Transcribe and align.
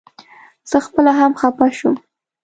زه 0.69 0.77
خپله 0.85 1.11
هم 1.19 1.31
خپه 1.41 1.67
شوم. 1.77 1.95